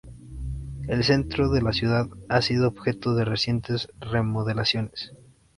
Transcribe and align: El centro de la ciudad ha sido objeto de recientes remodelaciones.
El 0.87 1.03
centro 1.03 1.51
de 1.51 1.61
la 1.61 1.73
ciudad 1.73 2.07
ha 2.27 2.41
sido 2.41 2.67
objeto 2.67 3.13
de 3.13 3.23
recientes 3.23 3.87
remodelaciones. 3.99 5.13